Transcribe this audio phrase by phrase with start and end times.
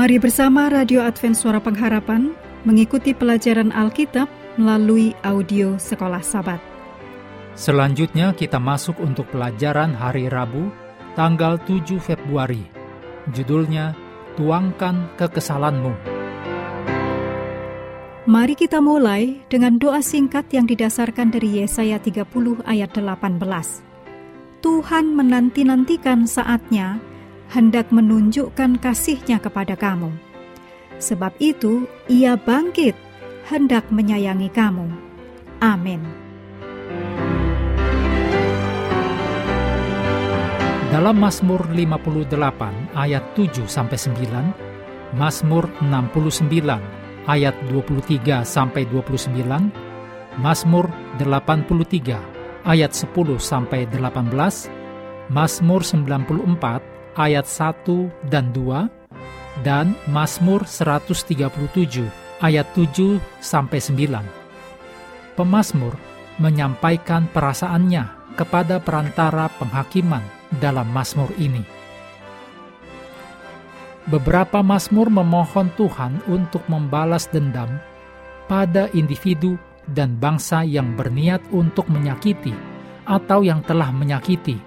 [0.00, 2.32] Mari bersama Radio Advent Suara Pengharapan
[2.64, 6.56] mengikuti pelajaran Alkitab melalui audio Sekolah Sabat.
[7.52, 10.72] Selanjutnya kita masuk untuk pelajaran hari Rabu,
[11.12, 12.64] tanggal 7 Februari.
[13.28, 13.92] Judulnya,
[14.40, 15.92] Tuangkan Kekesalanmu.
[18.24, 22.24] Mari kita mulai dengan doa singkat yang didasarkan dari Yesaya 30
[22.64, 23.36] ayat 18.
[24.64, 27.09] Tuhan menanti-nantikan saatnya
[27.50, 30.14] hendak menunjukkan kasihnya kepada kamu.
[31.02, 32.94] Sebab itu, ia bangkit,
[33.50, 34.86] hendak menyayangi kamu.
[35.58, 36.00] Amin.
[40.90, 46.50] Dalam Mazmur 58 ayat 7 sampai 9, Mazmur 69
[47.30, 49.70] ayat 23 sampai 29,
[50.38, 52.18] Mazmur 83
[52.66, 54.70] ayat 10 sampai 18,
[55.30, 61.40] Mazmur 94 ayat 1 dan 2 dan Mazmur 137
[62.40, 65.36] ayat 7 sampai 9.
[65.36, 65.94] Pemazmur
[66.40, 70.22] menyampaikan perasaannya kepada perantara penghakiman
[70.58, 71.62] dalam Mazmur ini.
[74.08, 77.68] Beberapa Mazmur memohon Tuhan untuk membalas dendam
[78.48, 82.50] pada individu dan bangsa yang berniat untuk menyakiti
[83.06, 84.58] atau yang telah menyakiti,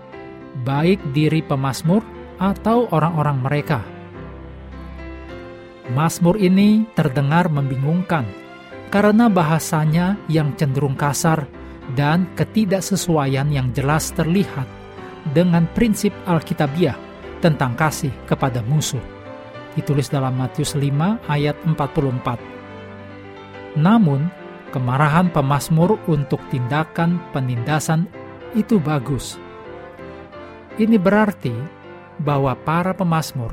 [0.64, 2.06] baik diri pemazmur
[2.44, 3.80] atau orang-orang mereka.
[5.96, 8.28] Mazmur ini terdengar membingungkan
[8.92, 11.48] karena bahasanya yang cenderung kasar
[11.96, 14.68] dan ketidaksesuaian yang jelas terlihat
[15.32, 17.00] dengan prinsip Alkitabiah
[17.40, 19.02] tentang kasih kepada musuh.
[19.76, 22.40] Ditulis dalam Matius 5 ayat 44.
[23.80, 24.30] Namun,
[24.70, 28.06] kemarahan pemazmur untuk tindakan penindasan
[28.54, 29.42] itu bagus.
[30.78, 31.83] Ini berarti
[32.24, 33.52] bahwa para pemazmur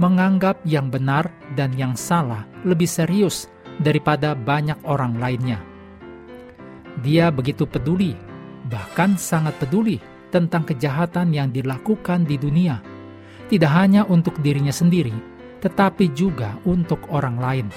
[0.00, 3.48] menganggap yang benar dan yang salah lebih serius
[3.80, 5.60] daripada banyak orang lainnya.
[7.04, 8.16] Dia begitu peduli,
[8.68, 10.00] bahkan sangat peduli
[10.32, 12.80] tentang kejahatan yang dilakukan di dunia,
[13.52, 15.12] tidak hanya untuk dirinya sendiri,
[15.60, 17.68] tetapi juga untuk orang lain.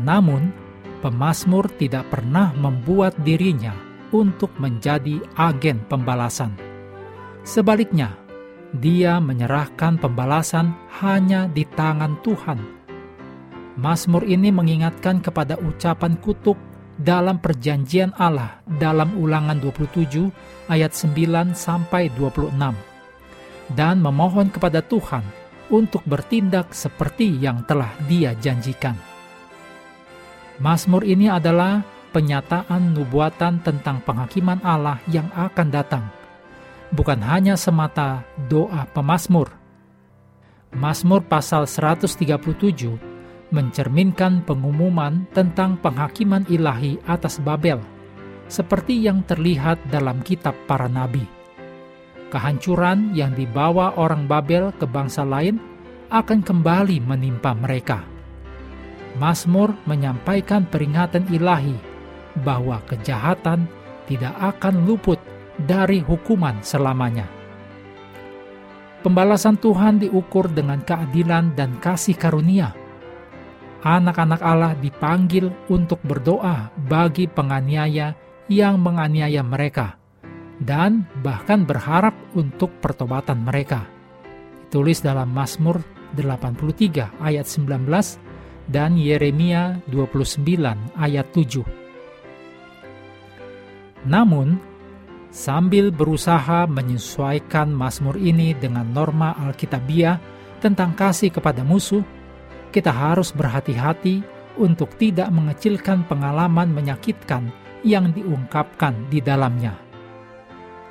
[0.00, 0.52] Namun,
[1.04, 3.72] pemazmur tidak pernah membuat dirinya
[4.12, 6.69] untuk menjadi agen pembalasan
[7.40, 8.20] Sebaliknya,
[8.76, 12.60] dia menyerahkan pembalasan hanya di tangan Tuhan.
[13.80, 16.60] Mazmur ini mengingatkan kepada ucapan kutuk
[17.00, 20.28] dalam perjanjian Allah dalam ulangan 27
[20.68, 22.52] ayat 9 sampai 26
[23.72, 25.24] dan memohon kepada Tuhan
[25.72, 29.00] untuk bertindak seperti yang telah dia janjikan.
[30.60, 31.80] Mazmur ini adalah
[32.12, 36.19] penyataan nubuatan tentang penghakiman Allah yang akan datang
[36.94, 39.50] bukan hanya semata doa pemazmur.
[40.70, 42.30] Mazmur pasal 137
[43.50, 47.82] mencerminkan pengumuman tentang penghakiman ilahi atas Babel,
[48.46, 51.26] seperti yang terlihat dalam kitab para nabi.
[52.30, 55.58] Kehancuran yang dibawa orang Babel ke bangsa lain
[56.14, 58.06] akan kembali menimpa mereka.
[59.18, 61.74] Mazmur menyampaikan peringatan ilahi
[62.46, 63.66] bahwa kejahatan
[64.06, 65.18] tidak akan luput
[65.64, 67.28] dari hukuman selamanya.
[69.00, 72.76] Pembalasan Tuhan diukur dengan keadilan dan kasih karunia.
[73.80, 78.12] Anak-anak Allah dipanggil untuk berdoa bagi penganiaya
[78.52, 79.96] yang menganiaya mereka,
[80.60, 83.88] dan bahkan berharap untuk pertobatan mereka.
[84.68, 85.80] Tulis dalam Mazmur
[86.12, 87.88] 83 ayat 19
[88.68, 90.44] dan Yeremia 29
[91.00, 91.64] ayat 7.
[94.04, 94.60] Namun,
[95.30, 100.18] sambil berusaha menyesuaikan Mazmur ini dengan norma Alkitabiah
[100.58, 102.04] tentang kasih kepada musuh,
[102.70, 104.22] kita harus berhati-hati
[104.58, 107.48] untuk tidak mengecilkan pengalaman menyakitkan
[107.86, 109.78] yang diungkapkan di dalamnya.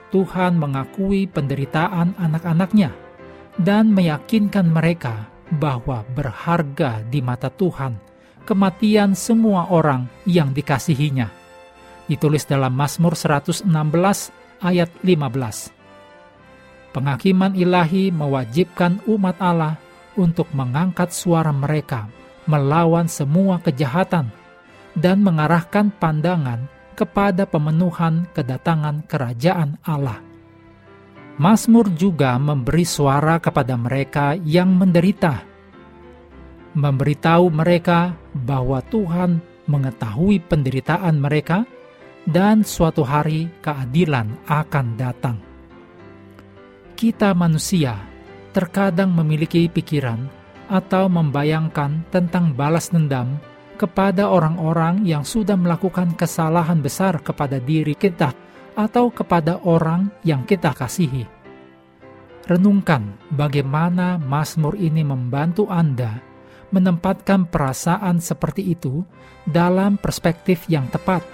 [0.10, 2.90] Tuhan mengakui penderitaan anak-anaknya
[3.62, 7.94] dan meyakinkan mereka bahwa berharga di mata Tuhan
[8.50, 11.39] kematian semua orang yang dikasihinya
[12.10, 13.70] ditulis dalam Mazmur 116
[14.66, 15.72] ayat 15.
[16.90, 19.78] Penghakiman ilahi mewajibkan umat Allah
[20.18, 22.10] untuk mengangkat suara mereka
[22.50, 24.34] melawan semua kejahatan
[24.98, 26.66] dan mengarahkan pandangan
[26.98, 30.20] kepada pemenuhan kedatangan kerajaan Allah.
[31.40, 35.40] Mazmur juga memberi suara kepada mereka yang menderita,
[36.76, 39.40] memberitahu mereka bahwa Tuhan
[39.70, 41.64] mengetahui penderitaan mereka
[42.30, 45.38] dan suatu hari keadilan akan datang.
[46.94, 47.98] Kita manusia
[48.54, 50.30] terkadang memiliki pikiran
[50.70, 53.42] atau membayangkan tentang balas dendam
[53.80, 58.36] kepada orang-orang yang sudah melakukan kesalahan besar kepada diri kita
[58.78, 61.26] atau kepada orang yang kita kasihi.
[62.46, 66.22] Renungkan bagaimana Mazmur ini membantu Anda
[66.70, 69.02] menempatkan perasaan seperti itu
[69.48, 71.26] dalam perspektif yang tepat.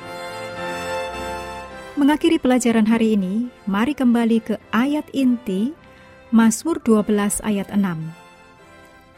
[1.96, 5.72] Mengakhiri pelajaran hari ini, mari kembali ke ayat inti
[6.28, 7.80] Mazmur 12 ayat 6.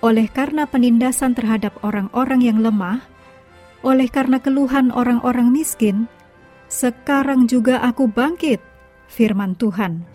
[0.06, 3.02] Oleh karena penindasan terhadap orang-orang yang lemah,
[3.82, 6.06] oleh karena keluhan orang-orang miskin,
[6.70, 8.62] sekarang juga aku bangkit,
[9.10, 10.06] firman Tuhan.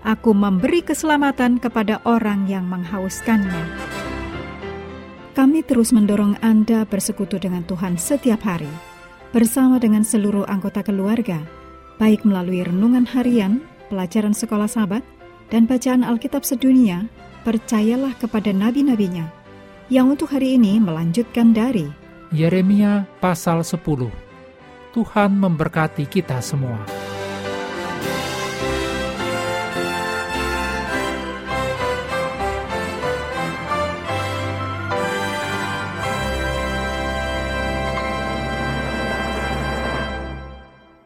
[0.00, 3.68] Aku memberi keselamatan kepada orang yang menghauskannya.
[5.36, 8.72] Kami terus mendorong Anda bersekutu dengan Tuhan setiap hari,
[9.28, 11.57] bersama dengan seluruh anggota keluarga,
[11.98, 15.02] baik melalui renungan harian, pelajaran sekolah sahabat,
[15.50, 17.10] dan bacaan Alkitab sedunia,
[17.42, 19.28] percayalah kepada nabi-nabinya,
[19.92, 21.90] yang untuk hari ini melanjutkan dari
[22.28, 23.78] Yeremia pasal 10.
[24.92, 26.97] Tuhan memberkati kita semua.